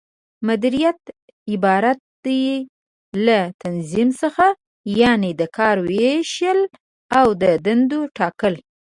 [0.45, 0.97] مديريت
[1.51, 2.69] عبارت دى
[3.25, 4.47] له تنظيم څخه،
[5.01, 6.59] یعنې د کار وېشل
[7.19, 8.53] او د دندو ټاکل